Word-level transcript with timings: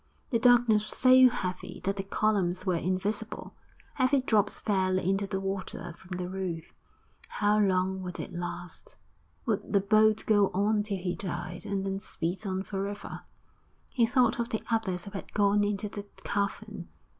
The 0.31 0.39
darkness 0.39 0.85
was 0.87 0.97
so 0.97 1.29
heavy 1.29 1.79
that 1.83 1.95
the 1.95 2.01
columns 2.01 2.65
were 2.65 2.75
invisible, 2.75 3.53
heavy 3.93 4.23
drops 4.23 4.59
fell 4.59 4.97
into 4.97 5.27
the 5.27 5.39
water 5.39 5.93
from 5.95 6.17
the 6.17 6.27
roof. 6.27 6.73
How 7.27 7.59
long 7.59 8.01
would 8.01 8.19
it 8.19 8.33
last? 8.33 8.97
Would 9.45 9.73
the 9.73 9.79
boat 9.79 10.23
go 10.25 10.49
on 10.55 10.81
till 10.81 10.97
he 10.97 11.13
died, 11.15 11.67
and 11.67 11.85
then 11.85 11.99
speed 11.99 12.47
on 12.47 12.63
for 12.63 12.87
ever? 12.87 13.21
He 13.89 14.07
thought 14.07 14.39
of 14.39 14.49
the 14.49 14.63
others 14.71 15.05
who 15.05 15.11
had 15.11 15.35
gone 15.35 15.63
into 15.63 15.87
the 15.87 16.07
cavern. 16.23 16.87